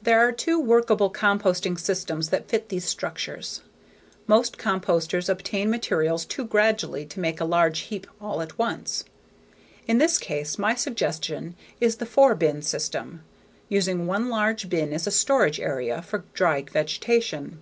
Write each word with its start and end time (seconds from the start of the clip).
There 0.00 0.26
are 0.26 0.32
two 0.32 0.58
workable 0.58 1.10
composting 1.12 1.78
systems 1.78 2.30
that 2.30 2.48
fit 2.48 2.70
these 2.70 2.86
structures. 2.86 3.60
Most 4.26 4.56
composters 4.56 5.28
obtain 5.28 5.68
materials 5.68 6.24
too 6.24 6.46
gradually 6.46 7.04
to 7.04 7.20
make 7.20 7.42
a 7.42 7.44
large 7.44 7.80
heap 7.80 8.06
all 8.22 8.40
at 8.40 8.56
once. 8.58 9.04
In 9.86 9.98
this 9.98 10.16
case 10.16 10.58
my 10.58 10.74
suggestion 10.74 11.56
is 11.78 11.96
the 11.96 12.06
four 12.06 12.34
bin 12.34 12.62
system, 12.62 13.22
using 13.68 14.06
one 14.06 14.30
large 14.30 14.70
bin 14.70 14.94
as 14.94 15.06
a 15.06 15.10
storage 15.10 15.60
area 15.60 16.00
for 16.00 16.24
dry 16.32 16.62
vegetation. 16.62 17.60